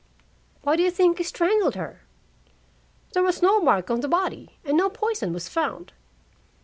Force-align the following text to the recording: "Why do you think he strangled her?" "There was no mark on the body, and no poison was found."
"Why 0.63 0.77
do 0.77 0.81
you 0.81 0.89
think 0.89 1.19
he 1.19 1.23
strangled 1.23 1.75
her?" 1.75 2.01
"There 3.13 3.21
was 3.21 3.43
no 3.43 3.61
mark 3.61 3.91
on 3.91 3.99
the 3.99 4.07
body, 4.07 4.57
and 4.65 4.75
no 4.75 4.89
poison 4.89 5.31
was 5.31 5.47
found." 5.47 5.93